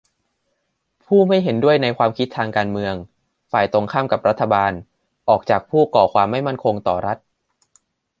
[1.05, 2.93] ผู้ไม่เห็นด้วยในความคิดทางการเมือง
[3.51, 4.71] ฝ่ายตรงข้ามกับรัฐบาล
[5.29, 7.17] ออกจาก ผู้ก่อความไม่มั่นคงต่อรัฐ